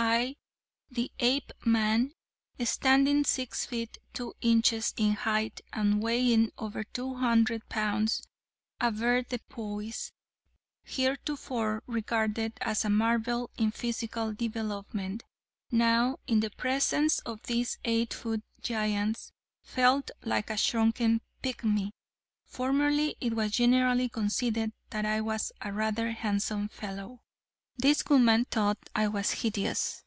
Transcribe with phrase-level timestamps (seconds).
[0.00, 0.36] I,
[0.92, 2.12] the Apeman,
[2.64, 8.22] standing six feet two inches in height and weighing over two hundred pounds
[8.80, 10.12] avoirdupois,
[10.84, 15.24] heretofore regarded as a marvel in physical development,
[15.72, 19.32] now, in the presence of these eight foot giants,
[19.64, 21.90] felt like a shrunken pigmy.
[22.46, 27.20] Formerly it was generally conceded that I was a rather handsome fellow.
[27.80, 30.02] This woman thought I was hideous.